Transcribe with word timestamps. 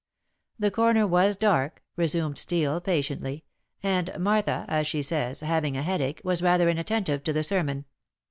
"The 0.57 0.71
corner 0.71 1.05
was 1.05 1.35
dark," 1.35 1.83
resumed 1.95 2.39
Steel 2.39 2.81
patiently, 2.81 3.43
"and 3.83 4.09
Martha, 4.19 4.65
as 4.67 4.87
she 4.87 5.03
says, 5.03 5.41
having 5.41 5.77
a 5.77 5.83
headache, 5.83 6.21
was 6.23 6.41
rather 6.41 6.67
inattentive 6.69 7.23
to 7.23 7.31
the 7.33 7.43
sermon. 7.43 7.85